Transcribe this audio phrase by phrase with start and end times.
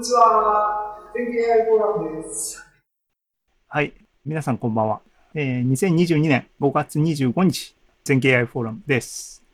[0.00, 0.98] にちは。
[1.12, 2.66] 天気 AI フォーラムです。
[3.68, 3.92] はい。
[4.24, 5.02] 皆さんこんばんは。
[5.34, 9.44] えー、2022年5月25日、全経 AI フォーラムです。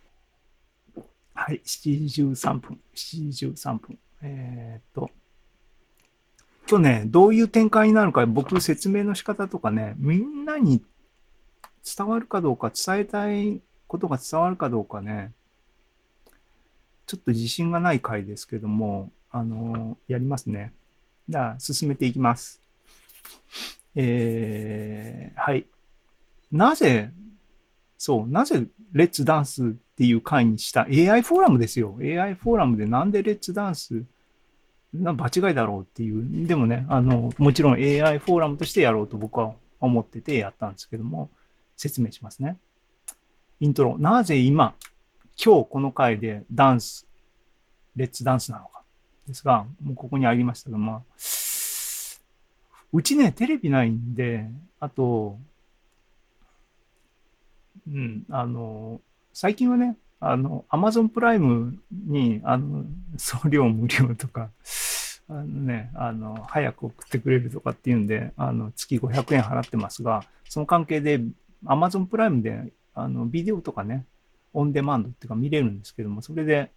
[1.35, 1.61] はい。
[1.65, 2.79] 7時13分。
[2.95, 3.99] 7時13分。
[4.23, 5.11] えー、っと、
[6.71, 10.81] 今日ね、どういう展開になるか、僕説明の仕方とかね、みんなに
[11.97, 15.33] 伝わるかどうか、伝えたいことが伝わるかどうかね、
[17.07, 20.73] ちょっと自信がない回ですけども、あのやりますね。
[21.29, 22.61] じゃあ、進めていきます。
[23.95, 25.67] えー、はい。
[26.53, 27.11] なぜ、
[27.99, 31.97] そう、なぜ、レッツダンスっていう回にした AI フォーラムですよ。
[32.01, 34.05] AI フォーラムでなんでレッツダンス
[34.95, 36.47] な場違いだろうっていう。
[36.47, 41.31] でもね、あの、もちろん AI フォーラムとしてやろうと僕は思っててやったんですけども、
[41.77, 42.57] 説明しますね。
[43.61, 43.99] イントロ。
[43.99, 44.75] なぜ今、
[45.43, 47.07] 今日この回でダンス、
[47.97, 48.76] レッツダンスなのか。
[49.27, 51.03] ですが、もうここにありましたが、まあ、
[52.93, 54.49] うちね、テレビないんで、
[54.81, 55.39] あと、
[57.87, 59.01] うん、あの、
[59.33, 62.85] 最近はね、あの、アマゾンプライムに、あの、
[63.17, 64.51] 送料無料とか、
[65.29, 71.21] あのね、あの、早く送ってくれるとかっていうんで、あの、月500円払ってますが、その関係で、
[71.65, 74.05] アマゾンプライムで、あの、ビデオとかね、
[74.53, 76.71] オンデマンドっていうか見れるんですけども、それで、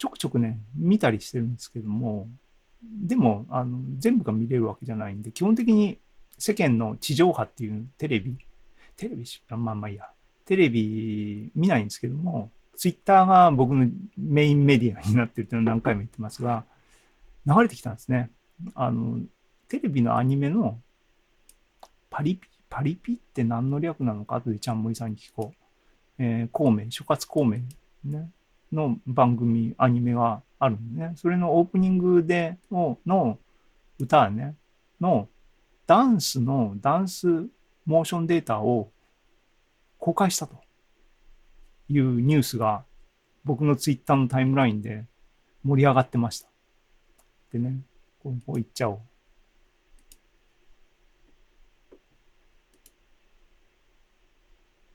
[0.00, 2.26] ちょくちょくね、見たりしてるんですけども、
[2.82, 5.98] でも、あの、全部が見れるわけじゃないんで、基本的に
[6.38, 8.34] 世間の地上波っていうテレビ、
[8.96, 10.08] テレビ、まあまあいいや、
[10.46, 16.64] テレビ見ないんですけども、ツイッターが僕のメインメディアになってるっていうのを何回も言ってますが、
[17.46, 18.30] 流れてきたんですね。
[18.74, 19.20] あの、
[19.68, 20.80] テレビのアニメの
[22.08, 26.22] パリピ、パリピって何の略なのか後でちゃんもりさんに聞こう。
[26.22, 27.58] えー、孔明、諸葛孔明、
[28.04, 28.30] ね、
[28.72, 31.12] の番組、アニメがあるんでね。
[31.16, 33.38] それのオープニングでのの
[33.98, 34.54] 歌ね、
[35.00, 35.28] の
[35.86, 37.48] ダンスのダンス
[37.84, 38.90] モーションデータを
[39.98, 40.54] 公開したと
[41.88, 42.84] いうニュースが
[43.44, 45.04] 僕のツイッターのタイムラインで
[45.64, 46.48] 盛り上がってました。
[47.52, 47.80] でね、
[48.22, 49.00] こう行っちゃおう。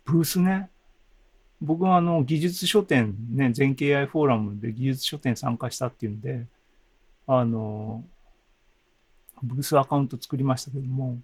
[0.05, 0.69] ブースね。
[1.65, 6.45] 僕はあの技術書店ね、全経 AI フォーラムで技術書店参加したっていうんで、
[7.27, 8.03] あの、
[9.41, 11.17] ブースアカウント作りましたけども、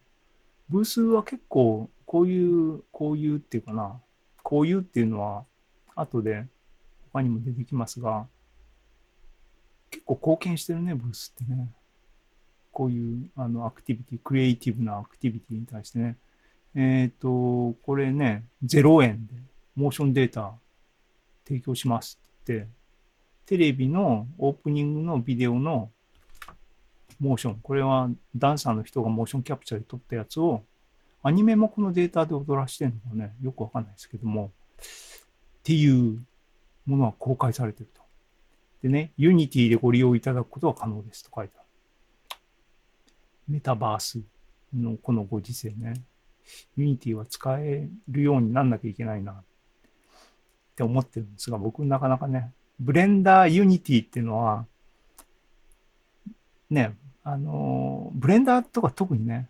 [0.67, 3.99] ブースは結構こういう、こういうっていうかな、
[4.41, 5.45] こういうっていうのは
[5.95, 6.45] 後で
[7.13, 8.25] 他にも出てきますが、
[9.91, 11.67] 結構貢献してるね、ブースってね。
[12.71, 16.15] こういうあのアクティビティ、クリエイティブなアクティビティに対してね。
[16.73, 19.33] えっ、ー、と、これね、0円で
[19.75, 20.53] モーションデータ
[21.45, 22.67] 提供しますって、
[23.45, 25.91] テレビのオープニングのビデオの
[27.19, 30.63] モーション、これはダンサーの人がモーションキャプチャーで撮ったやつを、
[31.23, 36.25] アニメもこのデータで踊らしてるのかね、よくわかんないですけども、っていう
[36.85, 38.01] ものは公開されてると。
[38.81, 41.67] でね、 Unity でご利用いただくことは可能ですと書いてある。
[43.47, 44.21] メタバース
[44.73, 45.93] のこのご時世ね、
[46.75, 49.43] Unity は使えるようになんなきゃいけないな。
[50.71, 54.65] って思ってるんですが、僕なかなかね、 Blender Unity っていうのは、
[56.69, 59.49] ね、あの、ブレンダーとか特にね、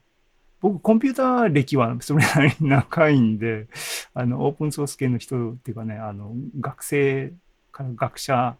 [0.60, 3.68] 僕コンピューター歴はそれなりに長いんで、
[4.14, 7.34] あの、オープンソース系の人っていうかね、あの、学生
[7.72, 8.56] から学者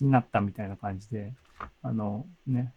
[0.00, 1.32] になったみたいな感じで、
[1.82, 2.72] あの、ね、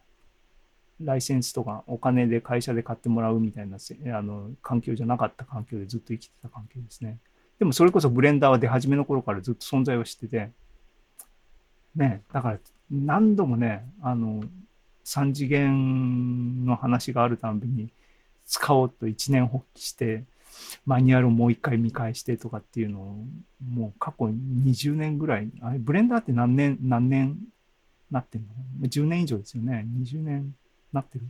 [1.02, 7.20] ライセンスとかお金で会社で買ってもらうみたいなあの環境じゃなかった環境でずっと生きてた関係ですね。
[7.60, 10.52] でもそれこそブレンダーは出始めの頃からずっと存在をしてて、
[11.96, 12.60] ね、だから
[12.92, 14.44] 何度もね、あの、
[15.06, 17.90] 3次元の話があるたんびに
[18.46, 20.24] 使おうと一年発起して、
[20.86, 23.26] マニュアルをもう一回見返してとかっていうのを、
[23.70, 27.38] もう過去20年ぐらい、あれ、ブレンダーって何年、何年
[28.12, 28.42] なってん
[28.82, 29.86] の ?10 年以上ですよね。
[30.00, 30.56] 20年
[30.94, 31.26] なってる。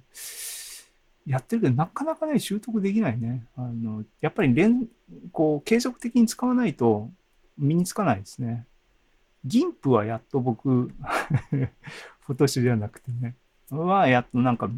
[1.28, 3.46] やってるけど、なかなかね、習得できないね。
[3.58, 4.88] あの、やっぱり連、
[5.34, 7.10] こう、継続的に使わないと
[7.58, 8.66] 身につかないですね。
[9.44, 10.70] GIMP はやっと僕
[11.50, 13.36] フォトショーじゃなくてね、
[13.70, 14.70] はやっとなんか、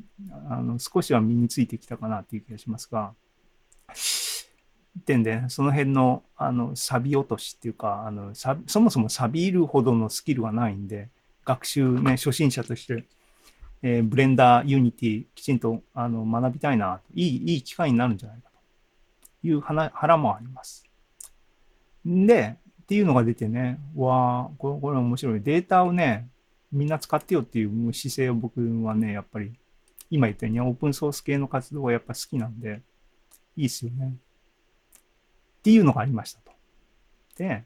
[0.49, 3.13] あの、少しは身についてきたかなっていう気がしますが、
[5.05, 11.09] 点で、その辺の、あの、錆落としっていうか、あの、そもそも錆びるほどのスキルがないんで、
[11.45, 13.05] 学習ね、初心者として
[13.81, 18.49] えー、 Blender、Unity、きちんとあの学びたいな、いい、いい機会になるんじゃないか
[19.41, 20.85] という腹もあります。
[22.05, 25.41] で、っていうのが出てね、わあ、これ、これ面白い。
[25.41, 26.27] データをね、
[26.71, 29.53] みんな使ってよっていう姿勢を僕はね、やっぱり、
[30.09, 32.81] 今言ったようにオープンソース系の活動はやっぱ好きなんで、
[33.55, 34.15] いいっすよね。
[35.59, 36.51] っていうのがありましたと。
[37.37, 37.63] で、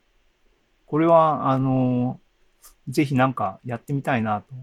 [0.85, 2.19] これは、あの、
[2.89, 4.53] ぜひなんかやってみたいなと。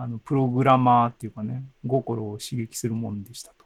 [0.00, 3.64] あの、プログラマーっていうかね、心を刺激するもんでしたと。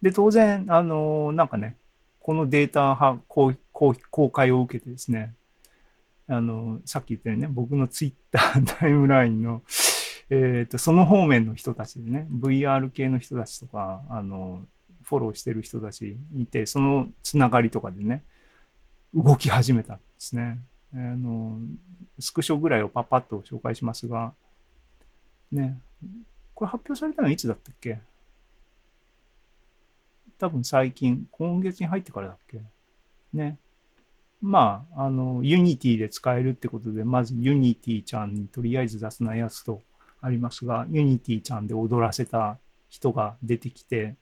[0.00, 1.76] で、当然、あの、なんかね、
[2.20, 5.34] このデータ公公開を受けてですね、
[6.28, 9.62] あの、さっき言ったようにね、僕のツイッタータイムラインの、
[10.30, 14.62] え、ー、と、その方面の人たちでね、VR 系の人たちとか、あの、
[15.02, 18.24] フォローしてる人たちいて、そのつながりとかでね、
[19.12, 20.58] 動き始めたんですね。
[20.94, 21.58] あの、
[22.18, 24.32] スクショぐらいをパパッと紹介しますが、
[25.52, 25.78] ね、
[26.54, 28.00] これ発表されたのはいつだったっけ？
[30.38, 32.60] 多分最近、今月に入ってからだっけ？
[33.32, 33.58] ね。
[34.42, 39.80] まあ、あの、Unity で使えるってことで、まず Unity ちゃんにとりあえず出すなやつと
[40.20, 42.58] ありますが、Unity ちゃんで踊らせた
[42.90, 44.16] 人が出てきて、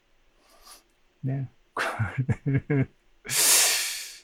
[1.25, 1.51] ね。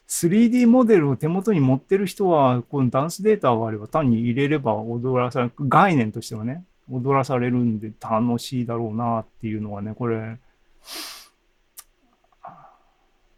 [0.07, 10.39] 3D モデルを手元に持ってる人は、このダンスデータがあれば単に入れれば踊らされる、概念としてはね、踊らされるんで楽しいだろうなっていうのはね、これ、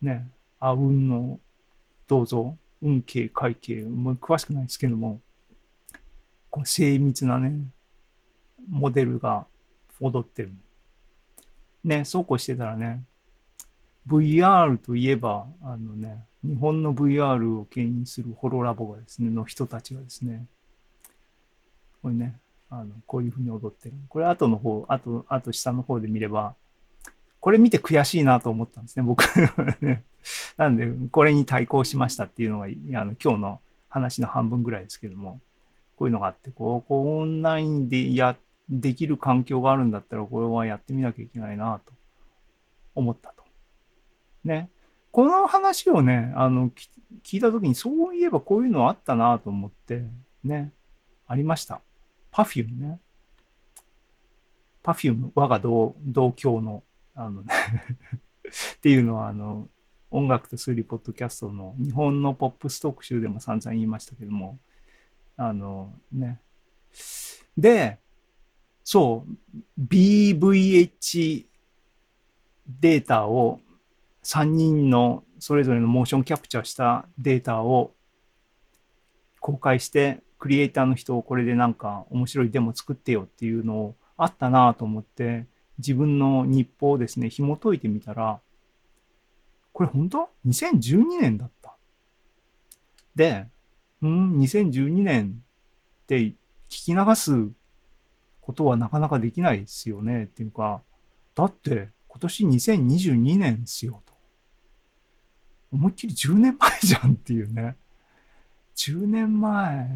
[0.03, 1.41] ね、あうんの、
[2.07, 5.21] どうぞ、運慶、会計、もう詳しくないですけども、
[6.49, 7.53] こう精密なね、
[8.69, 9.47] モデルが
[10.01, 10.53] 踊ってる。
[11.85, 13.05] ね、そうこうしてたらね、
[14.07, 20.47] VR といえば、あのね、日本の VR を牽引するホロラボがですね、の人たちがですね、
[22.03, 22.39] これね、
[22.71, 23.95] あの、こういうふうに踊ってる。
[24.09, 26.55] これ後の方、あと、あと下の方で見れば、
[27.41, 29.25] これ見て悔しいなと思ったんですね、僕。
[30.57, 32.69] なんで、これに対抗しましたっていうのが、あ
[33.05, 35.41] の今日の話の半分ぐらいですけども、
[35.97, 38.37] こういうのがあって、こう、こうオンラインでや、
[38.69, 41.93] できる環境があるんだったら、これはやってみなきゃいけないなと
[42.95, 43.43] 思ったと。
[44.45, 44.71] ね。
[45.11, 46.71] この話をね、あの、
[47.25, 50.05] 聞いたときに、そういえばこういうのあったなと思って、
[50.45, 50.73] ね、
[51.27, 51.81] ありました。
[52.31, 53.01] パフュームね。
[54.83, 56.83] パフューム、我が同同郷の
[57.15, 57.55] あのね
[58.77, 59.69] っていうのは、あの、
[60.11, 64.59] 音楽と数理ポッドキャストの日本のポップス特集でも散々言いましたけども、
[65.37, 66.41] あのね。
[67.57, 67.99] で、
[68.83, 71.47] そう、BVH
[72.81, 73.61] データを
[74.25, 77.95] 3人のそれぞれのモーションキャプチャーしたデータを
[79.41, 85.47] 公開して、クリエイターの人をこれでなんか面白いデモ作ってよっていうのをあったなと思って、
[85.79, 88.41] 自分の日報をですね、紐解いてみたら、
[89.73, 91.77] これ本当 ?2012 年だった。
[93.15, 93.47] で、
[94.03, 95.43] うん、2012年
[96.03, 96.35] って聞
[96.69, 97.51] き流す
[98.41, 100.81] ことはなかなかできないですよねっていうか、
[101.35, 104.15] だって今年2022年ですよと。
[105.73, 107.77] 思いっきり10年前じゃんっていうね。
[108.81, 109.91] 10年前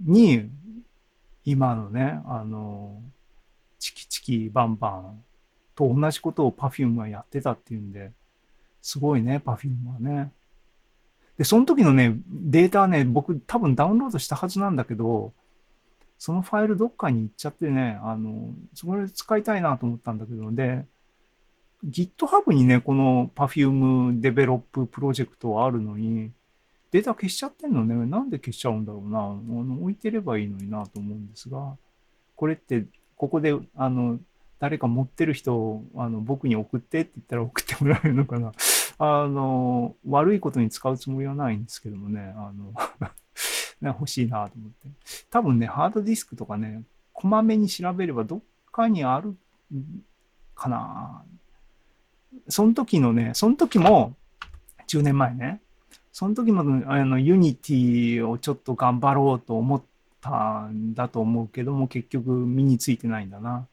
[0.00, 0.48] に
[1.44, 3.02] 今のね、あの、
[3.78, 5.22] チキチキバンバン
[5.74, 8.12] と同じことを Perfume はやってたっていうんで、
[8.80, 10.32] すごいね、Perfume はね。
[11.36, 15.34] で、その時のね、データはね、僕多分ダウンロードしたはずなんだけど、
[16.16, 20.86] そのファイルどっかに行っちゃってね、あの、それ使いたいなと思ったんだけど、で、
[21.86, 26.32] GitHub にね、この Perfume Develop プロジェクトはあるのに、
[26.90, 27.94] データ消しちゃってんのね。
[28.06, 29.18] なんで消しちゃうんだろうな。
[29.18, 31.76] あの置いてればいいのになと思うんですが、
[32.36, 32.84] これって
[33.18, 34.18] ここで、あの、
[34.60, 38.52] 誰か持ってる人を、あの、僕に送ってって言ったら 送ってもらえるのかな。
[38.98, 42.72] あの、悪いことに使うつもりはないんですけどもね、あの
[43.82, 44.88] ね、欲しいなと思って。
[45.30, 48.40] 多分ね、ハードディスクとかね、こまめに調べればどっ
[48.72, 49.36] かにある
[50.54, 51.22] かな。
[52.48, 54.14] その時のね、その時も、
[54.88, 55.60] 10年前ね、
[56.18, 59.82] その時もあの Unity をちょっと頑張ろうと思っ
[60.20, 63.68] たんだと思うけども、結局身についてないんだな。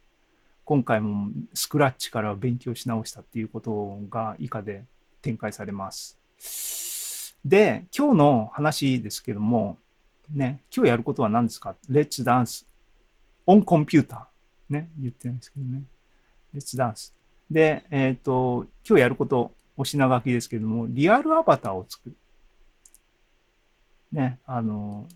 [0.63, 4.83] 今回もスクラッチから勉強し直したっていうことが以下で
[5.23, 6.19] 展開されます。
[7.43, 9.79] で、今日の話ですけども、
[10.31, 12.67] ね、今日やることは何ですか ?Let's dance
[13.47, 14.19] on computer。
[14.69, 15.81] ね、言ってないですけどね。
[16.53, 17.11] Let's dance。
[17.49, 22.15] で、えっ、ー、と、今日やること、お品書きですけども、リアルアバターを作る。
[24.15, 25.07] ね、あの、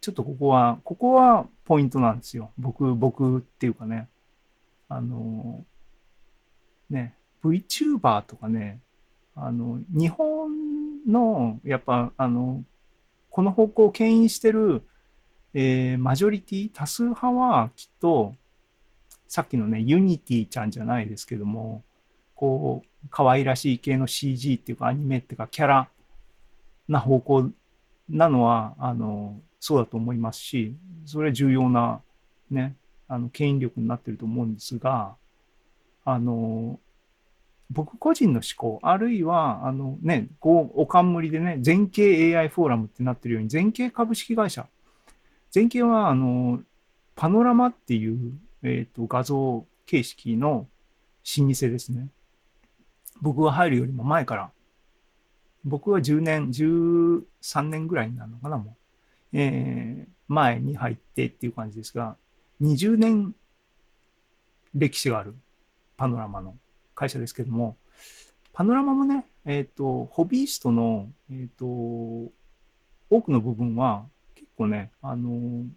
[0.00, 2.50] ちょっとここは、ここはポイントなんですよ。
[2.58, 4.08] 僕、僕っていうかね、
[4.88, 5.64] あの、
[6.90, 8.80] ね、VTuber とかね、
[9.36, 10.50] あの、日本
[11.06, 12.64] の、やっぱ、あの、
[13.30, 14.82] この方向を牽引してる
[15.54, 18.34] えーマジョリティ、多数派はきっと、
[19.28, 21.84] さっきのね、ユニティちゃんじゃないですけども、
[22.34, 25.88] こう、可愛らしい系の CG っていうかアニメっていうかキャラ
[26.88, 27.50] な方向
[28.08, 30.74] なのは、あの、そうだと思いますし、
[31.06, 32.00] それは重要な
[32.50, 32.76] ね、
[33.08, 35.16] あの、権威力になってると思うんですが、
[36.04, 36.78] あの、
[37.70, 44.66] 僕個人の思考、あるいは、あのね、こう、お冠でね、全景 AI フォーラムってなってるように、全景株式会社。
[45.50, 46.62] 全景は、あの、
[47.16, 48.32] パノラマっていう、
[48.62, 50.66] えっ、と、画像形式の
[51.38, 52.08] 老舗ですね。
[53.22, 54.50] 僕が入るよりも前から、
[55.64, 58.76] 僕は10年、13年ぐらいになるのかな、も
[59.32, 59.38] う。
[59.38, 62.16] えー前に入ってっていう感じですが、
[62.62, 63.34] 20年
[64.74, 65.34] 歴史がある
[65.96, 66.56] パノラマの
[66.94, 67.76] 会社ですけども、
[68.52, 72.32] パノラマもね、えっ、と、ホビーストの、えっ、と、多
[73.22, 75.68] くの部分は結構ね、あの、い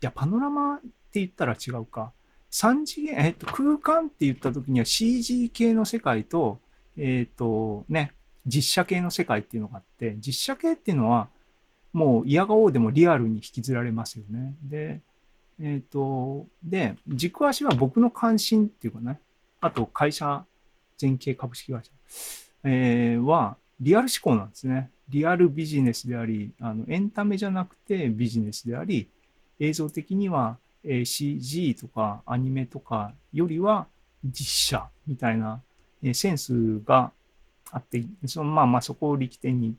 [0.00, 2.12] や、パノラマって言ったら違うか。
[2.50, 6.60] 3次元、えっ、と、空間って言った時には CG 系の世界と、
[6.96, 8.12] えっ、と、ね、
[8.46, 11.28] 実写系の世界っていうのがあって、実写系っていうのは、
[11.92, 14.54] もう嫌がおうでもリアルに引きずられますよね。
[14.62, 15.00] で、
[15.60, 19.20] えっ、と、で、軸足は僕の関心っていうかね、
[19.60, 20.44] あと会社、
[20.98, 21.90] 全景株式会社、
[22.64, 24.90] えーは、リアル思考なんですね。
[25.08, 29.08] リアルビジネスであり、あのエンタメじゃなくてビジネスであり、
[29.60, 33.86] 映像的には、CG とかアニメとかよりは
[34.22, 35.60] 実写みたいな、
[36.12, 37.12] センスが
[37.74, 39.72] あって、そのまあまあそこを力点にっ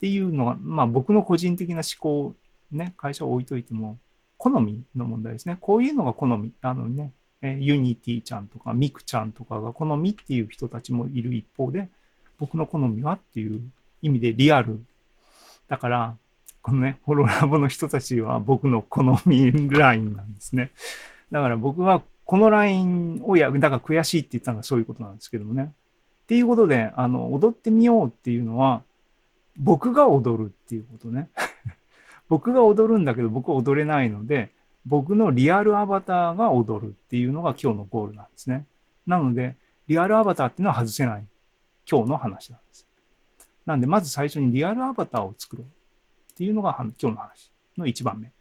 [0.00, 2.34] ていうのが、まあ僕の個人的な思考、
[2.70, 3.98] ね、会社を置いといても、
[4.38, 5.58] 好みの問題ですね。
[5.60, 6.52] こういうのが好み。
[6.62, 7.12] あのね、
[7.42, 11.88] えユニティちゃんとかミクちゃんとかが好みっていう人たちもいる一方で、
[12.38, 13.60] 僕の好みはっていう
[14.02, 14.80] 意味でリアル。
[15.68, 16.16] だから、
[16.62, 20.70] このね、ホロラボの人たちは僕の好みラインなんですね。
[21.30, 25.72] だから僕はこのラインをや、だから悔しいって言ったのはそういうことなんですけどもね。
[26.24, 28.82] っていうことで、あの、踊ってみようっていうのは、
[29.58, 31.28] 僕が踊るっていうことね。
[32.28, 34.50] 僕が踊るんだけど僕は踊れないので、
[34.86, 38.66] 僕のリアルアバターが踊るっていうのが今日のゴールなんですね。
[39.06, 41.26] なので、リアルアバターっていうのは外せない
[41.90, 42.86] 今日の話なんです。
[43.66, 48.32] なんで、まず最初にリアルアバターを作ろうっていうのが今日の話の一番目。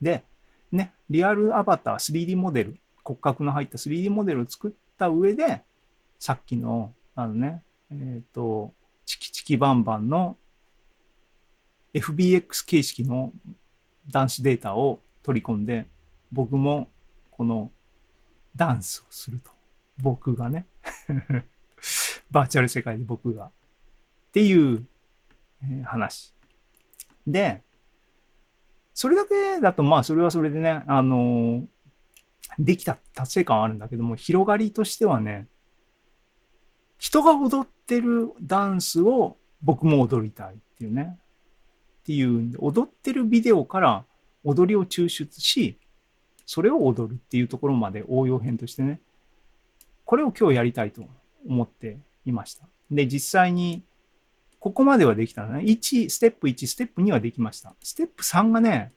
[0.00, 0.24] で、
[0.70, 5.62] ね、リアルアバター、3D モデル、骨格の入った 3D モデルを作った上で、
[6.18, 8.72] さっきの、あのね、えっ、と、
[9.04, 10.36] チキチキバンバンの
[11.94, 13.32] FBX 形式の
[14.08, 15.86] ダンスデータを取り込んで、
[16.32, 16.88] 僕も
[17.30, 17.70] この
[18.54, 19.50] ダンスをすると。
[20.02, 20.66] 僕がね。
[22.30, 23.46] バーチャル世界で僕が。
[23.46, 23.50] っ
[24.32, 24.86] ていう
[25.84, 26.34] 話。
[27.26, 27.62] で、
[28.92, 31.66] それだけだと、まあ、それはそれでね、あの
[32.58, 35.48] できた達成感はあるんだけども、広がりとしてはね、
[36.98, 41.18] 人が踊ってるダンスを僕も踊りたいっていうね。
[42.00, 44.04] っていうんで、踊ってるビデオから
[44.44, 45.78] 踊りを抽出し、
[46.46, 49.00] それを踊るっていうところまで応用編としてね、
[50.04, 51.02] これを今日やりたいと
[51.46, 52.68] 思っていました。
[52.90, 53.82] で、実際に、
[54.60, 55.64] ここまではできたのね。
[55.64, 57.74] 1、ステップ1、ステップ2はできました。
[57.82, 58.92] ステップ3がね、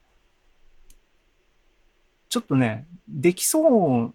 [2.30, 4.14] ちょっとね、できそう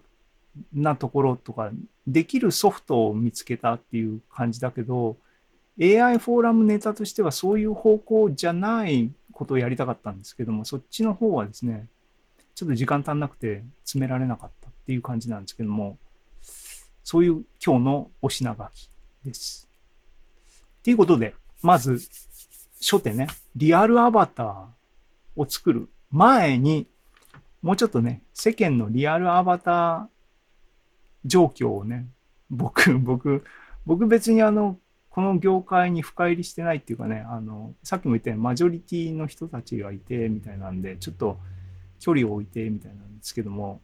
[0.73, 1.71] なところとか、
[2.07, 5.17] できるソフトを見つけたっていう感じだけど、
[5.81, 11.89] AI フォーラムネタとしてはそういう方向じゃないことをやりたかったんですけども、そっちの方はですね、
[12.55, 15.99] ちょっと時間足んなくて詰められなかったっていう感じなんですけども、
[17.03, 18.89] そういう今日のお品書き
[19.25, 19.69] です。
[20.79, 22.01] っていうことで、まず、
[22.81, 24.67] 初手ね、リアルアバター
[25.35, 26.87] を作る前に、
[27.63, 30.14] もうちょっとね、世間のリアルアバター
[31.25, 32.07] 状況をね、
[32.51, 33.45] 僕、 僕、
[33.87, 34.79] 僕別にあの、
[35.11, 41.39] この業界に深入りしてないっていうかね、あの、さっきも言ったようにマジョリティの人たちがいて、みたいなんで、ちょっと
[42.01, 43.81] 距離を置いて、みたいなんですけども、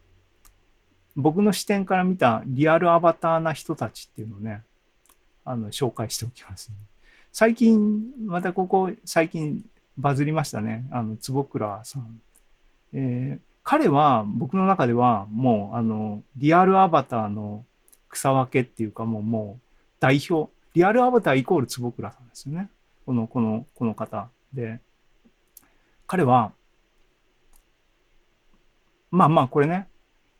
[1.16, 4.62] 僕の視点から見たリアルアバターな人たちっていうのをね、
[5.44, 6.72] あの、紹介しておきます、
[7.32, 9.64] 最近、またここ、最近
[9.96, 10.86] バズりましたね。
[10.90, 12.20] あの、坪倉さん。
[12.92, 17.64] えー彼は僕の中ではもう、あの、リアルアバターの
[18.08, 19.62] 草分けっていうかもう、もう
[20.00, 20.50] 代表。
[20.74, 22.68] リアルアバターイコール坪倉さんですよね。
[23.06, 24.28] この、この、この方。
[24.52, 24.80] で、
[26.08, 26.50] 彼は、
[29.12, 29.86] まあまあこれね、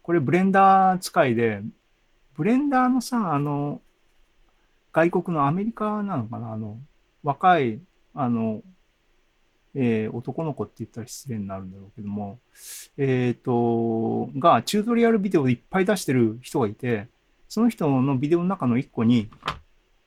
[0.02, 1.62] これブレンダー使いで、
[2.34, 3.80] ブレンダーのさ、あの、
[4.92, 6.54] 外国のアメリカなのかな？
[6.54, 6.78] あの、
[7.22, 7.78] 若い、
[8.12, 8.62] あの、
[9.74, 12.38] えー男の子って言ったら失礼になるんだろうけども、
[12.96, 17.08] えっ、と、が、チュートリアルビデオでいっぱい出してる人がいて、
[17.48, 19.28] その人のビデオの中の一個に、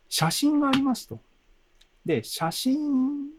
[0.09, 1.19] 写真がありますと。
[2.05, 3.29] で、写真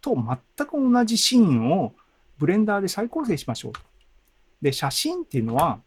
[0.00, 1.94] と全く同じシーンを
[2.38, 3.80] ブレンダーで再構成しましょうと。
[4.60, 5.80] で、写真っていうのは、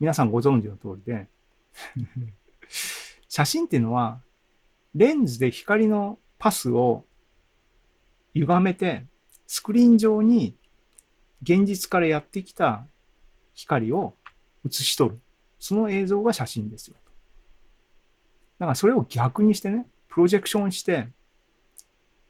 [0.00, 1.28] 皆さんご存知の通りで、
[3.28, 4.20] 写真っていうのは、
[4.94, 7.04] レンズで光のパスを
[8.34, 9.06] 歪めて、
[9.46, 10.56] スクリーン上に
[11.42, 12.86] 現実からやってきた
[13.54, 14.14] 光を
[14.64, 15.20] 写し取る。
[15.58, 16.96] その映像が写真ですよ。
[18.58, 21.08] だからそれを逆にしてね、プロジェクションして、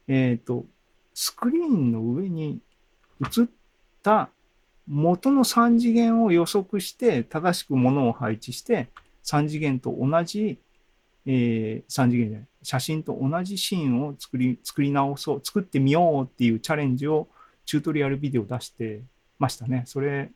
[0.08, 0.66] えっ、と、
[1.14, 2.60] スクリーンの上に
[3.22, 3.46] 映っ
[4.02, 4.30] た
[4.86, 8.88] 元の3次元を予測して、正しくものを配置して、
[9.24, 10.58] 3次元と同じ、
[11.26, 17.28] えー、3次元じゃない、写真と同じシーンを作り、作り直そう、作ってみようっていうチャレンジを
[17.64, 19.00] チュートリアルビデオ出して
[19.38, 19.84] ましたね。
[19.86, 20.30] それ、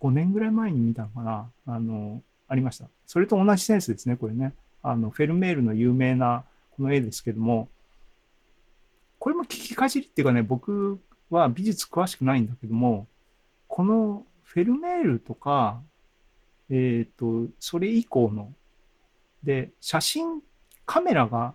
[0.00, 1.50] 5年ぐらい前に見たのかな？
[1.66, 2.86] あの、ありました。
[3.06, 4.52] それと同じセンスですね、これね。
[4.82, 6.44] あの、フェルメールの有名な
[6.76, 7.68] この絵ですけども、
[9.18, 13.06] これも聞きかじりっていうかね、僕は美術詳しくないんだけども、
[13.68, 15.80] このフェルメールとか、
[16.70, 18.52] えっ、と、それ以降の、
[19.46, 20.42] で、写真、
[20.84, 21.54] カメラが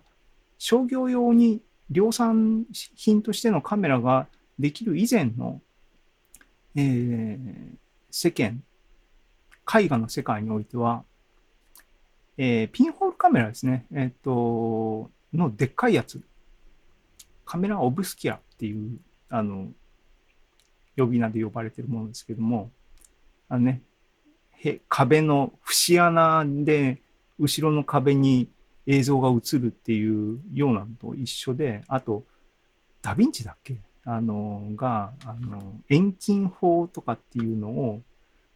[0.58, 4.26] 商業用に量産品としてのカメラが
[4.58, 5.60] できる以前の、
[6.74, 7.76] えー
[8.10, 8.62] 世間、
[9.74, 11.04] 絵画の世界においては、
[12.38, 16.22] えーピンホールカメラですね、えっ、と、のでっかいやつ、
[17.44, 19.68] カメラオブスキアっていう、あの、
[20.96, 22.70] 呼び名で呼ばれてるものですけども、
[23.48, 23.82] あのね、
[24.88, 27.02] 壁の節穴で、
[27.42, 28.48] 後ろの壁に
[28.86, 32.24] 映像が映るっていうようなのと一緒で、あと、
[33.02, 33.76] ダヴィンチだっけ？
[34.04, 38.00] あの、が、あの、遠近法とかっていうのを、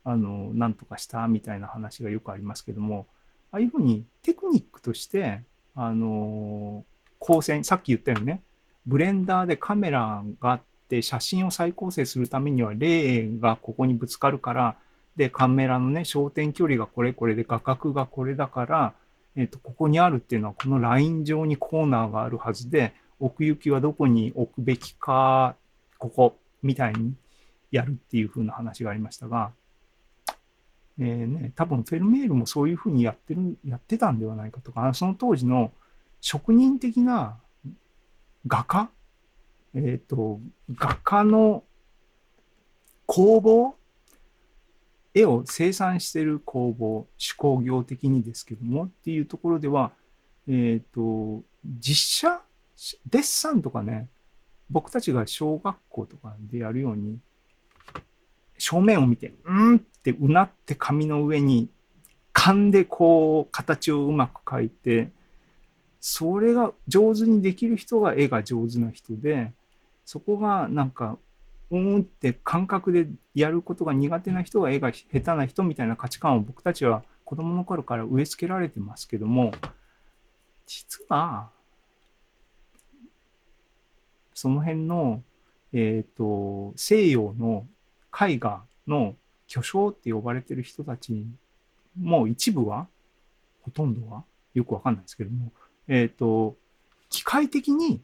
[0.05, 3.07] あの、なんとかしたみたいな話がよくありますけども、
[3.51, 5.43] ああいうふうにテクニックとして、
[5.75, 6.85] あの、
[7.21, 8.43] 光線、さっき言ったようにね、
[8.87, 14.77] ブレンダーでカメラがあって写真を再構成するためにはレーがここにぶつかるから、
[15.17, 18.95] で、カメラのね、焦点距離がこれこれで画角がこれだから、
[19.37, 25.57] えっ、と、ここにあるっていうのはこのライン上にコーナーがあるはずで、奥行きはどこに置くべきか、
[25.99, 27.15] ここ、みたいに
[27.71, 29.53] やるっていう風な話がありましたが、
[30.99, 35.73] えーね、多分フェルメールもそういう風にやってる、やってたんではないかとか、その当時の
[36.21, 37.39] 職人的な
[38.47, 38.91] 画家
[39.79, 40.41] えっ、と、
[40.75, 41.63] 画家の
[43.05, 43.77] 工房
[45.17, 49.93] 絵を生産してる工房、手工業的にですけどもっていうところでは、
[50.47, 52.41] えっ、と、実写
[53.07, 54.09] デッサンとかね、
[54.69, 57.19] 僕たちが小学校とかでやるように、
[58.59, 61.71] 正面を見て、うんってうなって紙の上に、
[62.35, 65.09] 勘でこう、形をうまく描いて、
[65.99, 69.51] それが上手にできる人が絵が上手な人で、
[70.05, 71.17] そこがなんか、
[71.71, 79.53] うんって感覚でやることが苦手な人が絵が下手な人みたいな価値観を僕たちは子供の頃から植え付けられてますけども、
[80.65, 81.51] 実は、
[84.33, 85.23] その辺の、
[85.73, 87.67] えっ、と、西洋の
[88.13, 89.17] 絵画の
[89.49, 91.27] 巨匠って呼ばれてる人たち
[91.99, 92.87] も一部は、
[93.63, 94.25] ほとんどは、
[94.55, 95.53] よくわかんないですけども、
[95.89, 96.57] えっ、と、
[97.09, 98.03] 機械的に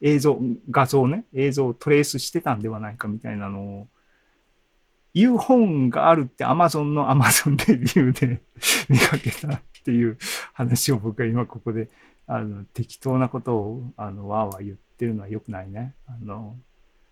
[0.00, 0.38] 映像、
[0.70, 3.88] 画像ね、映像をトレースしてたんではないかみたいなのを、
[5.14, 8.40] いう本があるって Amazon の Amazon レビューで
[8.88, 10.18] 見かけたっていう
[10.52, 11.88] 話を僕は今ここで、
[12.26, 15.94] あの、適当なことを、あの、わーわー言ってるのは良くないね。
[16.06, 16.56] あの、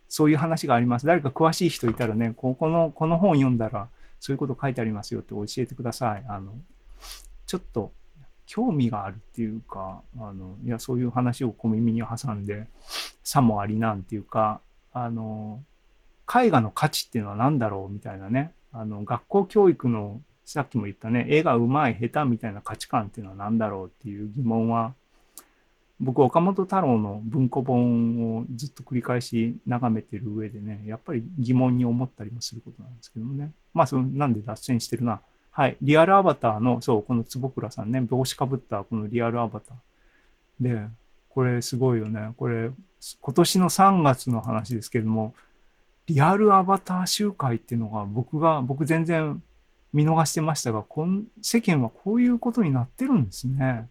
[0.09, 1.07] そういう話があります。
[1.07, 3.89] 誰か詳しい人いたらね、ここの、この本読んだら、
[4.21, 6.25] そういうこと書いてありますよって教えてください。
[6.29, 6.55] あの、
[7.47, 7.93] ちょっと、
[8.47, 12.67] 興味があるっていうか、あの、いや、そういう話を小耳に挟んで、
[13.23, 14.61] さもありなんていうか、
[14.93, 15.63] あの、
[16.33, 24.95] 絵画の価値っていうのは何だろうみたいなね、あの、学校教育の、さっきも言ったね、絵がうまい、下手みたいな価値観っていうのは何だろうっていう疑問は、
[25.99, 33.51] 僕、岡本太郎の文庫本をずっと繰り返し眺めてる上でね、やっぱり疑問に思ったりもすることなんですけどもね。
[33.73, 35.21] まあ、その、なんで脱線してるな。
[35.57, 35.79] はい。
[35.81, 40.63] リアルアバターの、そう、この坪倉さんね、帽子かぶったこのリアルアバター。
[40.63, 40.83] で、
[41.31, 42.35] これすごいよね。
[42.37, 42.71] これ、
[43.23, 45.33] 今年の3月の話ですけども、
[46.09, 49.43] リアルアバター集会っていうのが僕が、僕全然
[49.95, 53.89] 見逃してましたが、こん世間はこういうことになってるんですね。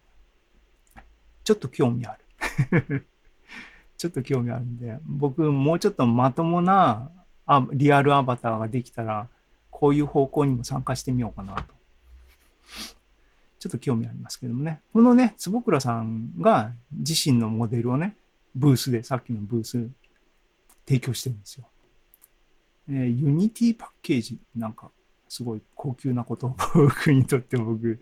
[1.43, 2.15] ちょっと興味あ
[2.89, 3.08] る。
[3.97, 7.10] ちょっと興味あるんで、僕もうちょっとまともな
[7.47, 9.28] あリアルアバターができたら、
[9.78, 11.64] こういう方向にも参加してみようかなと。
[13.60, 14.80] ちょっと興味ありますけどもね。
[14.94, 18.16] このね、坪倉さんが自身のモデルをね、
[18.56, 19.90] ブースで、さっきのブース、
[20.88, 21.66] 提供してるんですよ。
[22.90, 24.92] えー、ユニティパッケージ、なんか、
[25.28, 28.00] すごい高級なこと僕にとって僕、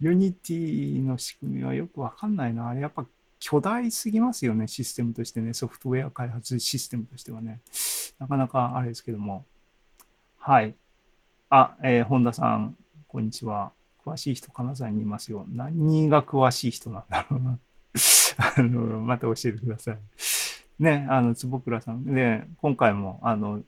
[0.00, 2.70] ユニティの仕組みはよくわかんないな。
[2.70, 3.06] あれやっぱ
[3.38, 7.60] 巨大すぎますよね、システムとしてね、ソフトウェア開発システムとしてはね。
[8.18, 9.44] なかなかあれですけども。
[10.38, 10.74] はい。
[11.50, 12.76] あ、えー、本田さん、
[13.06, 13.72] こんにちは。
[14.04, 15.46] 詳しい人、金沢にいますよ。
[15.52, 17.58] 何が詳しい人なんだろうな。
[18.56, 19.98] あの、また教えてください。
[20.78, 22.04] ね、あの、坪倉さん。
[22.04, 23.62] で、今回も、あの、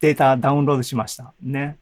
[0.00, 1.32] データダウンロードしました。
[1.42, 1.78] ね。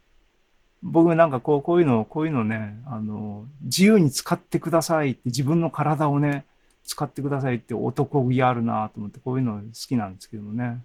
[0.83, 6.45] 僕なんかこう、こういうの、こういうのね、あの、自由に使ってくださいって自分の体をね、
[6.85, 10.83] 使ってくださいって男気あるなと思って、こういうの好きなんですけどもね。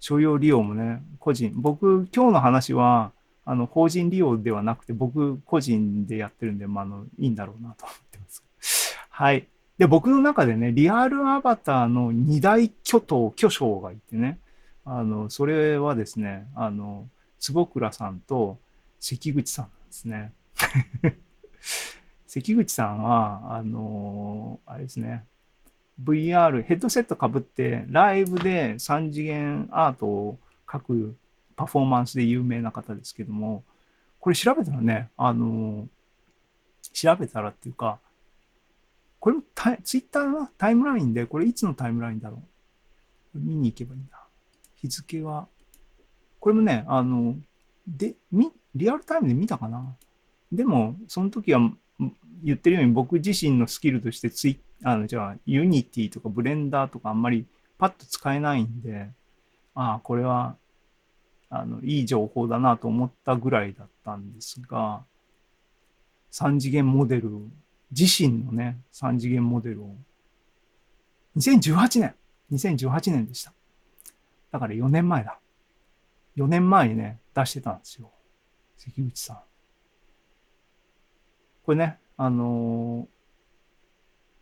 [0.00, 1.52] 所要利用もね、個人。
[1.54, 3.12] 僕、今日の話は、
[3.46, 8.42] あの、法人利用ではなくて、僕個人でやってるんで、まあ、あの、いいんだろうなと思ってます。
[9.08, 9.46] はい。
[9.78, 14.40] で、僕の中でね、リアルアバターの二大巨頭、巨匠がいてね、
[14.84, 18.58] あの、それはですね、あの、坪倉さんと
[18.98, 20.32] 関口さんなんですね。
[22.26, 25.24] 関口さんは、あの、あれですね、
[26.02, 31.16] VR、ヘッドセットかぶって、ライブで3次元アートを描く
[31.56, 33.64] パフォーマンスで有名な方ですけども、
[34.20, 35.88] これ調べたらね、あの、
[36.92, 37.98] 調べたらっていうか、
[39.18, 39.42] これも
[39.82, 42.42] ツイッターのタイムラインで、これいつのタイムラインだろ
[43.34, 43.38] う？
[43.38, 44.22] 見に行けばいいんだ。
[44.76, 45.48] 日付は、
[46.38, 47.34] これもね、あの、
[47.88, 49.96] で、み、リアルタイムで見たかな？
[50.52, 51.60] でも、その時は
[52.44, 57.46] 言ってるように僕自身のスキルとしてツイあの、じゃあ、ユニティとかブレンダーとかあんまり
[57.78, 59.08] パッと使えないんで、
[59.74, 60.56] ああ、これは
[61.50, 65.04] あの、いい情報だなと思ったぐらいだったんですが、
[66.32, 67.30] 3次元モデル、
[67.96, 69.94] 自身のね、3次元モデルを、
[71.36, 72.14] 2018年、
[72.52, 73.52] 2018年でした。
[74.52, 75.38] だから4年前だ。
[76.36, 78.10] 4年前にね、出してたんですよ。
[78.76, 79.38] 関口さん。
[81.64, 83.06] これね、あのー、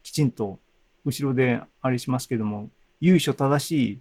[0.02, 0.58] きちんと
[1.04, 2.68] 後ろであれしますけども、
[3.00, 4.00] 由緒正しい、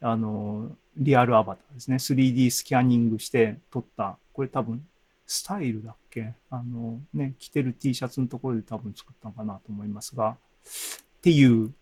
[0.00, 1.96] あのー、リアルアバターですね。
[1.96, 4.86] 3D スキャニングして撮った、これ多分、
[5.26, 6.34] スタイルだっけ？
[6.50, 11.72] あのね、着てる T シャツのところで多分作ったのかなと思いますが、っていう、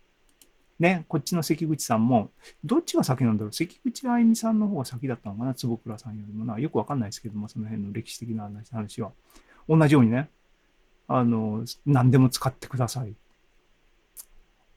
[0.79, 2.29] ね、こっちの関口さんも、
[2.63, 3.51] どっちが先なんだろう？
[3.51, 5.53] 関口あゆみさんの方が先だったのかな？
[5.53, 6.59] 坪倉さんよりもな。
[6.59, 9.11] よくわかんないですけども、その辺の歴史的な話は。
[9.67, 10.29] 同じようにね、
[11.07, 13.13] あの、何でも使ってください。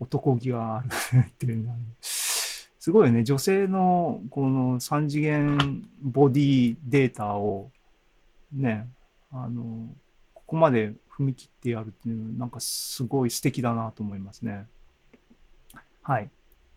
[0.01, 0.89] 男気がある
[1.29, 1.69] っていう
[2.83, 3.23] すごいね。
[3.23, 7.71] 女性のこの3次元ボディデータを
[8.53, 8.89] ね、
[9.31, 9.87] あの、
[10.35, 14.67] ここまで踏み切ってやるっていうのなんかすごい素敵だなと思いますね。
[16.03, 16.25] はい。
[16.25, 16.29] っ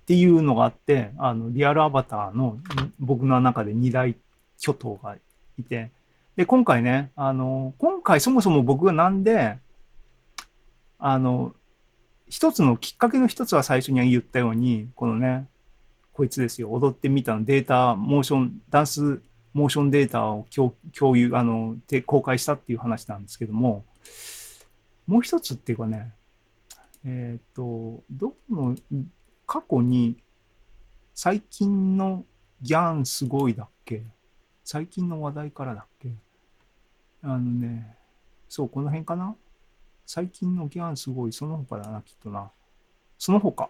[0.05, 2.59] ていうのがあって、あの、リアルアバターの
[2.99, 4.15] 僕の中で2大
[4.59, 5.15] 巨頭が
[5.57, 5.89] いて、
[6.35, 9.57] で、今回ね、あの、今回そもそも僕がなんで、
[10.99, 11.55] あの、
[12.29, 15.47] 一つのきっかけの一つは最初に言ったように、このね、
[16.15, 16.71] こいつですよ。
[16.71, 20.47] 踊ってみたのデータ、モーション、ダンスモーションデータを
[20.97, 21.75] 共有、あの、
[22.05, 23.83] 公開したっていう話なんですけども、
[25.07, 26.13] もう一つっていうかね、
[27.03, 28.75] えっ、ー、と、どこの、
[29.45, 30.15] 過去に
[31.13, 32.23] 最近の
[32.61, 34.03] ギャンすごいだっけ？
[34.63, 36.13] 最近の話題からだっけ？
[37.23, 37.97] あのね、
[38.47, 39.35] そう、この辺かな？
[40.05, 42.51] 最近のギャンすごい、その他だな、きっとな。
[43.17, 43.69] その他。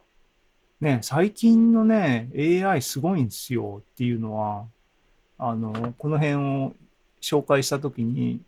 [0.82, 4.68] ね、最近のね、AI すごいんですよっていうのは、
[5.38, 6.76] あの、この辺を
[7.22, 8.42] 紹介したときに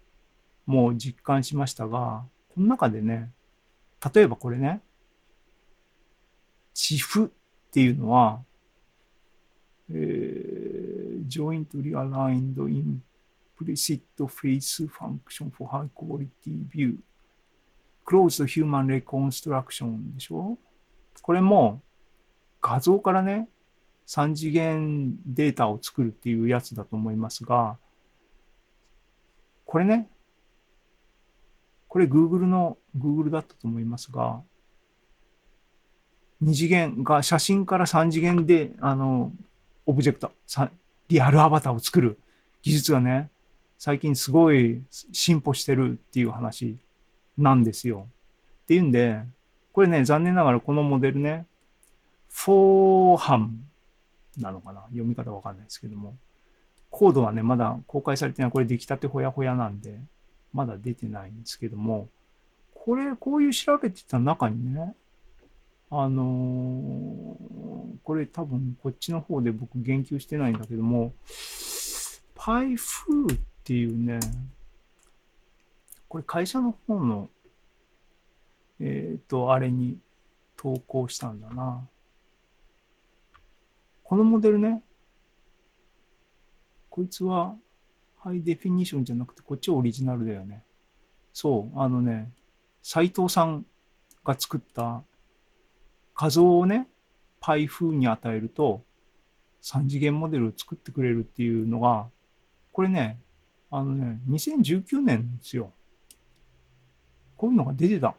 [0.65, 3.31] もう実感しましたが、この中でね、
[4.13, 4.81] 例えばこれね、
[6.73, 8.41] チフっていうのは、
[9.89, 12.55] えー、jointly aligned
[13.57, 16.29] implicit face function for high quality
[16.69, 16.97] view
[18.05, 20.57] closed human reconstruction でしょ
[21.21, 21.81] これも
[22.61, 23.47] 画像からね、
[24.07, 27.77] 3次元データを作るっていうやつだと思いますが、
[29.65, 30.09] これね、
[31.87, 34.41] これ Google の、Google だったと思いますが、
[36.43, 39.31] 2次元が写真から3次元で、あの、
[39.85, 40.31] オブジェクト、
[41.09, 42.19] リアルアバターを作る
[42.61, 43.29] 技術がね、
[43.77, 46.77] 最近すごい進歩してるっていう話
[47.37, 48.07] なんですよ。
[48.63, 49.21] っていうんで、
[49.73, 51.45] これね、残念ながらこのモデルね、
[52.37, 53.67] フォーハン
[54.37, 54.83] なのかな？
[54.89, 56.15] 読み方わかんないですけども。
[56.91, 58.51] コードはね、まだ公開されてない。
[58.51, 59.99] これ出来たてほやほやなんで、
[60.53, 62.07] まだ出てないんですけども、
[62.75, 64.95] これ、こういう調べてた中にね、
[65.89, 71.13] あのーこれ多分こっちの方で僕言及してないんだけども、
[72.35, 74.19] パイフーっていうね、
[76.07, 77.29] これ会社の方の、
[78.79, 79.97] えっ、と、あれに
[80.55, 81.85] 投稿したんだな。
[84.07, 84.81] このモデルね、
[86.89, 87.57] こいつは
[88.15, 90.63] ハイデフィニションじゃなくてこっちオリジナルだよね。
[91.33, 92.31] そう、あのね、
[92.81, 93.65] 斉藤さん
[94.23, 95.03] が作った
[96.15, 96.87] 画像をね、
[97.41, 98.81] パイ風に与えると
[99.61, 102.07] 3次元モデルを作ってくれるっていうのが、
[102.71, 103.19] これね、
[103.69, 105.73] あのね、2019年ですよ。
[107.35, 108.15] こういうのが出てた。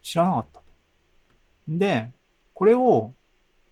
[0.00, 0.62] 知らなかった。
[1.66, 2.12] で、
[2.54, 3.14] これを、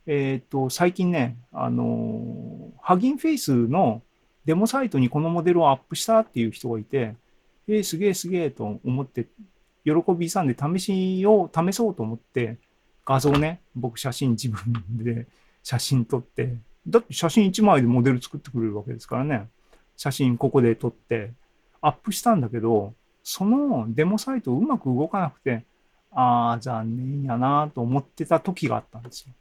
[0.07, 4.03] えっ、と、最近ね、あのーハギンフェイスの
[4.45, 7.15] デモサイトにこのモデルをアップしたっていう人がいて、
[7.69, 9.27] えー、すげえすげえと思って、
[9.85, 12.57] 喜びさんで試しを試そうと思って、
[13.05, 15.27] 画像ね、僕写真自分で
[15.63, 16.55] 写真撮って、
[16.89, 19.49] だって写真1枚でモデル作ってくれるわけですからね。
[19.97, 21.33] 写真ここで撮って、
[21.83, 25.65] アップしたんだけど、そのデモサイトうまく動かなくて、
[26.13, 29.35] ああ、残念やなと思ってた時があったんですよ。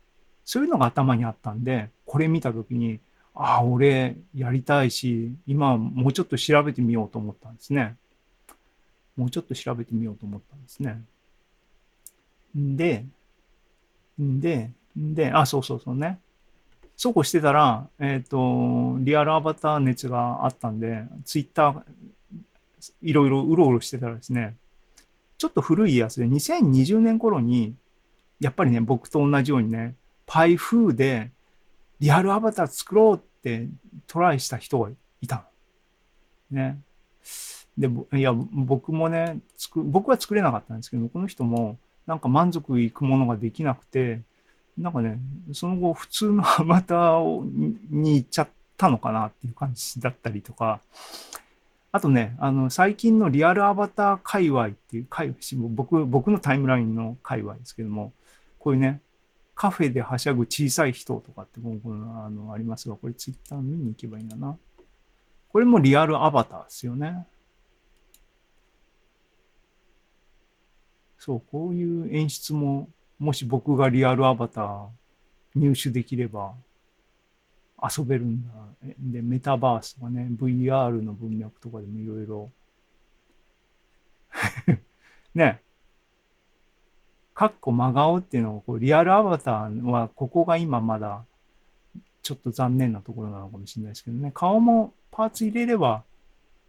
[0.49, 2.99] そういうのが頭にあったんで、これ見た時に、
[3.35, 7.95] ああ、俺やりたいし、今もうちょっと調べてみようと思ったんですね。
[9.15, 11.03] もうちょっと調べてみようと思ったんですね。
[12.57, 13.05] んで、
[14.19, 16.17] んで、んで、あ、そうそうそうね。
[16.97, 21.83] そうこうしてたら、えっ、と、リアルアバター熱があったんで、ツイッター、
[23.03, 24.55] いろいろうろうろしてたらですね、
[25.37, 27.75] ちょっと古いやつで、2020年頃に、
[28.39, 29.93] やっぱりね、僕と同じようにね、
[30.29, 31.31] パイフーで
[31.99, 33.67] リアルアバター作ろうって
[34.05, 35.43] トライした人がいた
[36.51, 36.57] の。
[36.57, 36.79] ね。
[37.75, 44.21] で、いや、僕もね、つく僕は作れなかったんですけど、この人もなんか満足いくものができなくて、
[44.77, 45.17] なんかね、
[45.51, 50.79] その後普通のアバターをにに行っちゃったのかなっていう感じだったりとか、
[51.91, 58.13] あとね、あの、最近のリアルアバター界隈っていう界隈、僕、僕のタイムラインの界隈ですけども、
[58.59, 59.01] こういうね、
[59.59, 64.57] カフェではしゃぐ小さい人とかって、もうこのあのありますが、これツイッター見に行けばいいんだな。
[65.49, 67.27] これもリアルアバターですよね。
[71.17, 72.87] そう、こういう演出も、
[73.19, 74.87] もし僕がリアルアバター
[75.55, 76.53] 入手できれば
[77.83, 78.53] 遊べるんだ。
[78.97, 82.49] で、メタバースとかね、VR の文脈とかでもいろいろ。
[85.35, 85.61] ね。
[87.39, 91.23] かっこ真顔っていうのをこうリアルアバターはここが今まだ
[92.21, 94.33] ちょっと残念なところなのかもしれないですけどね。
[94.35, 96.03] 顔もパーツ入れれば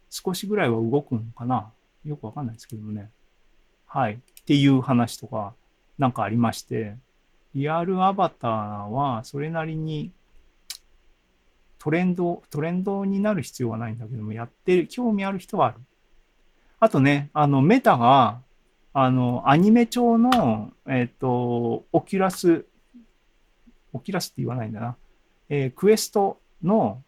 [0.09, 1.69] 少しぐらいは動くのかな
[2.05, 3.09] よくわかんないですけどね。
[3.85, 4.13] はい。
[4.13, 5.53] っていう話とか
[5.97, 6.95] なんかありまして、
[7.53, 8.51] リアルアバター
[8.83, 10.13] はそれなりに
[11.79, 15.79] トレンド、トレンドになる必要はないんだけども、やってる、興味ある人はある。
[16.79, 18.39] あとね、あの、メタが、
[18.93, 22.65] あの、アニメ調の、えっ、と、オキュラス、
[23.93, 24.95] オキュラスって言わないんだな。
[25.49, 27.01] えークエストの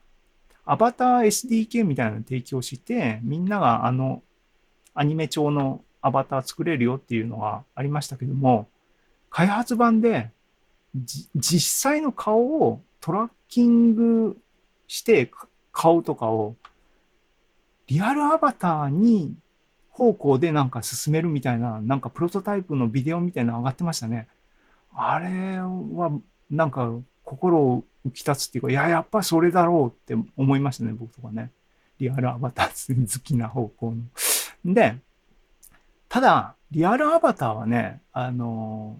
[0.65, 4.23] アバター SDK みたいなの提供して、みんながあの、
[4.93, 8.67] アニメ調のアバター作れるよっていうのがありましたけども、
[9.29, 10.29] 開発版で、
[11.35, 14.37] 実際の顔をトラッキング
[14.87, 15.31] して
[15.71, 16.55] 顔とかを
[17.87, 19.35] リアルアバターに
[19.93, 24.27] 方向でなんか進めるみたいな、なんかプロトタイプのビデオみたいなの上がってましたね。
[24.93, 26.11] あれは
[26.49, 26.91] なんか
[27.23, 31.51] 心を浮き立つっていうか、いや、やっぱそれだろうって思いましたね、僕とかね。
[31.99, 33.93] リアルアバター好きな方向
[34.65, 34.73] の。
[34.73, 34.97] で、
[36.09, 38.99] ただ、リアルアバターはね、あの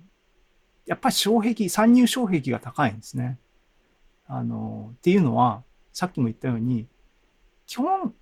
[0.86, 3.40] やっぱり障壁、参入障壁が高いんですね。
[4.28, 6.86] あのっていうのは、さっきも言ったように、
[7.66, 8.14] 基本、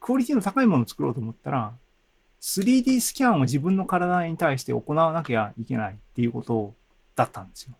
[0.00, 1.72] クオリティの高いものを作ろうと思ったら、
[2.40, 6.74] 3D スキャンを自分の体に対して行わなきゃいけないっていうこと
[7.14, 7.74] だったんですよ。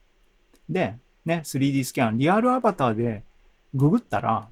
[0.68, 3.24] で、ね、3D スキャン、リアルアバターで
[3.74, 4.48] ググったら、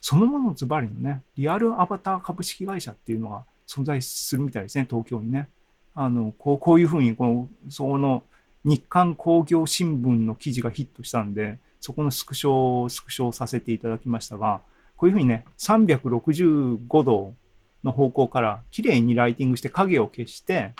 [0.00, 5.48] そのものズバリのね、リアルアバター株式会社っていうのが存在するみたいですね、東京にね。
[5.94, 8.24] あの、こう、こういうふうに、この、その、
[8.64, 14.60] 日刊工業新聞の記事がヒットしたんで、そこのスクショをスクショさせていただきましたが、
[15.02, 17.34] こういうふうにね、365度
[17.82, 20.74] の方向から綺麗にライティングして影を消して、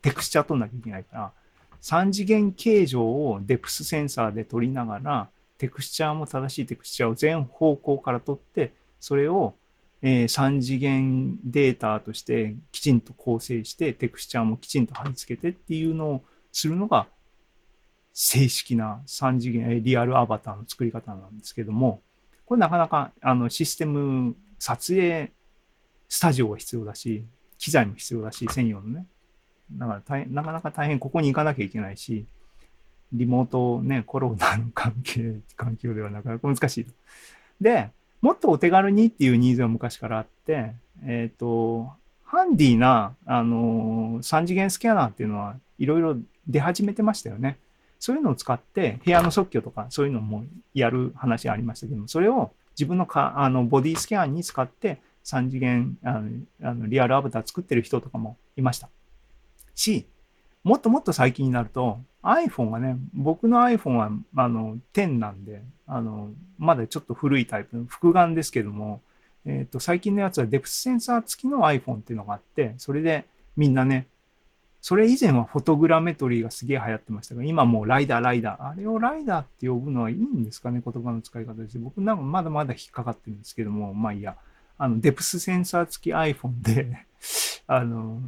[0.00, 1.32] テクスチャー取んなきゃいけないから、
[1.82, 5.28] 3次元形状をデプスセンサーで撮りながら、
[5.58, 9.52] テクスチャーも正しいテクスチャーを全方向から撮って、それを、
[10.00, 17.06] え3次元データとしてきちんと構成して、テクスチャーもきちんと貼り付けてっていうのをするのが、
[18.14, 22.00] 正式な3次元、リアルアバターの作り方なんですけども、
[22.48, 25.30] これなかなかあのシステム、撮影、
[26.08, 27.22] スタジオが必要だし、
[27.58, 29.06] 機材も必要だし、専用のね。
[29.70, 32.24] だから大なかなか大変ここに行かなきゃいけないし、
[33.12, 36.86] リモートね、コロナの関係、環境ではなかなか難しい。
[37.60, 37.90] で、
[38.22, 40.72] もっとお手軽にっていうニーズは昔からあって、
[41.04, 41.92] えっ、と、
[42.24, 47.58] ハンディな、あのー、3次元スキャナーっていうのはいろいろ出始めてましたよね。
[47.98, 56.30] そういうのを使って、部屋の即興とかそういうのもやる話ありましたけども、それを自分のかあのボディスキャンに使って3次元あの
[56.62, 58.88] あのリアルアバター作ってる人とかもいました。
[59.74, 60.06] し、
[60.64, 69.00] もっともっと最近になると iPhone がね、僕の iPhone はあの10なんで、あのまだちょっと古いタイプの、複眼ですけども、
[69.46, 73.24] えっ、と、最近のやつはデプスセンサー付きの iPhone っていうのがあって、それで
[73.56, 74.06] みんなね、
[74.88, 78.68] それ以前はフォトグラメトリーがすげえ流行ってましたが、今もうライダー、ライダー。
[78.68, 81.78] あれをライダーって呼ぶのはいいんですかね、言葉の使い方です。
[81.78, 84.38] 僕なんかまだまだ引っかかってるんですけども、まあいいや。
[84.78, 87.04] あの、デプスセンサー付き iPhone で、
[87.68, 88.22] あの、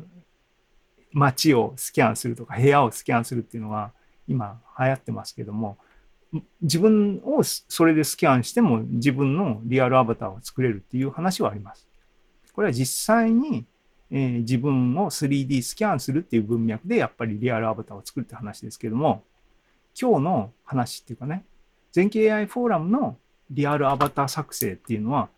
[1.12, 3.92] 街をスキャンするとか、部屋をスキャンするっていうのが
[4.28, 5.78] 今流行ってますけども、
[6.60, 11.88] 自分をそれでスキャンしても自分のリアルアバターを作れるっていう話はあります。
[12.52, 13.64] これは実際に
[14.10, 19.22] えー自分を 3D スキャンするっていう文脈でやっぱりリアルアバターを作るって話ですけども、
[20.00, 21.44] 今日の話っていうかね、
[21.92, 23.16] 全景 AI フォーラムの
[23.50, 25.28] リアルアバター作成っていうのは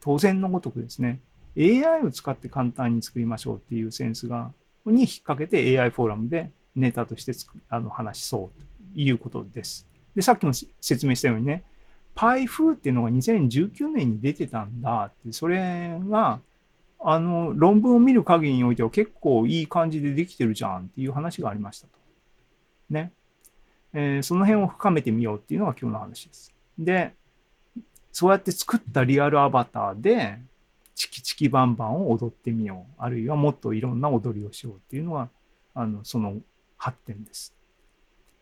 [0.00, 1.20] 当然のごとくですね、
[1.58, 4.52] AI を使って簡単に作りましょうっていうセンスが、
[4.84, 8.60] に引っ掛けて AI フォーラムでネタとしてつくあの話しそう
[8.94, 9.86] ということです。
[10.14, 11.64] で、さっきも説明したようにね、
[12.14, 16.40] PyFu っていうのが2019年に出てたんだって、それが、
[17.00, 21.92] あの、論文を見る限りにおいては結構いい感じでできてるじゃんっていう話がありましたと。
[22.90, 23.12] ね。
[23.92, 26.54] えーその辺を深めてみようっていうのが今日の話です。
[26.78, 27.14] で、
[28.12, 30.38] そうやって作ったリアルアバターで、
[30.94, 32.92] チキチキバンバンを踊ってみよう。
[32.98, 35.28] あるいはもっといろんな踊りをしようっていうのが、
[35.74, 36.36] あの、その
[36.76, 37.55] 発展です。